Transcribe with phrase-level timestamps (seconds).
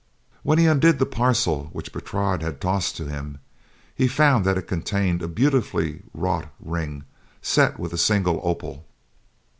[0.41, 3.37] When he undid the parcel which Bertrade had tossed to him,
[3.93, 7.03] he found that it contained a beautifully wrought ring
[7.39, 8.87] set with a single opal.